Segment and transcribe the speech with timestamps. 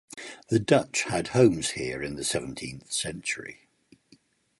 [0.47, 3.67] The Dutch had homes here in the seventeenth century.